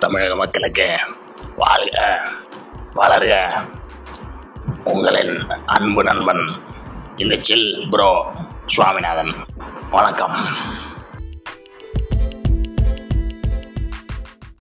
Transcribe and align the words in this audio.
தமிழக 0.00 0.36
மக்களுக்கு 0.36 0.86
வாழ்க 1.56 2.20
வளர்க. 2.94 3.34
உங்களின் 4.84 5.46
அன்பு 5.66 6.02
நண்பன் 6.04 6.44
இந்த 7.16 7.36
சில் 7.40 7.86
ப்ரோ 7.90 8.32
சுவாமிநாதன். 8.66 9.34
வணக்கம். 9.90 10.36